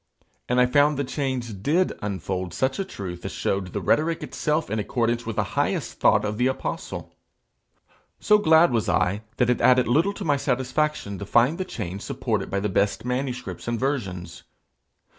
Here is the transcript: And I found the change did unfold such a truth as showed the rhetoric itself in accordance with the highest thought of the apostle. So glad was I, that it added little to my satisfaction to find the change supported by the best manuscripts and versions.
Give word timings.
And 0.49 0.59
I 0.59 0.65
found 0.65 0.97
the 0.97 1.03
change 1.03 1.61
did 1.61 1.93
unfold 2.01 2.55
such 2.55 2.79
a 2.79 2.83
truth 2.83 3.23
as 3.23 3.31
showed 3.31 3.67
the 3.71 3.81
rhetoric 3.81 4.23
itself 4.23 4.67
in 4.71 4.79
accordance 4.79 5.27
with 5.27 5.35
the 5.35 5.43
highest 5.53 5.99
thought 5.99 6.25
of 6.25 6.39
the 6.39 6.47
apostle. 6.47 7.13
So 8.19 8.39
glad 8.39 8.71
was 8.71 8.89
I, 8.89 9.21
that 9.37 9.51
it 9.51 9.61
added 9.61 9.87
little 9.87 10.13
to 10.13 10.25
my 10.25 10.37
satisfaction 10.37 11.19
to 11.19 11.25
find 11.27 11.59
the 11.59 11.65
change 11.65 12.01
supported 12.01 12.49
by 12.49 12.59
the 12.59 12.67
best 12.67 13.05
manuscripts 13.05 13.67
and 13.67 13.79
versions. 13.79 14.41